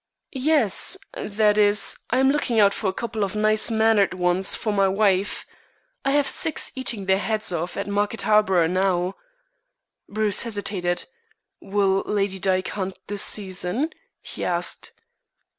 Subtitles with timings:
[0.33, 4.73] "Yes that is, I am looking out for a couple of nice mannered ones for
[4.73, 5.45] my wife.
[6.03, 9.15] I have six eating their heads off at Market Harborough now."
[10.09, 11.05] Bruce hesitated.
[11.61, 13.91] "Will Lady Dyke hunt this season?"
[14.23, 14.91] he asked.